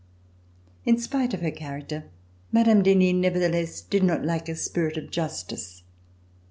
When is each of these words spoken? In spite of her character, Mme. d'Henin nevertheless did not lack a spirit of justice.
In 0.83 0.97
spite 0.97 1.31
of 1.35 1.41
her 1.41 1.51
character, 1.51 2.05
Mme. 2.51 2.81
d'Henin 2.81 3.21
nevertheless 3.21 3.81
did 3.81 4.01
not 4.01 4.25
lack 4.25 4.49
a 4.49 4.55
spirit 4.55 4.97
of 4.97 5.11
justice. 5.11 5.83